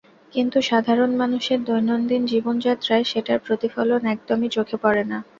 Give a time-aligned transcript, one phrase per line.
[0.33, 5.17] কিন্তু সাধারণ মানুষের দৈনন্দিন জীবনযাত্রায় সেটার প্রতিফলন একদমই চোখে পড়ে না।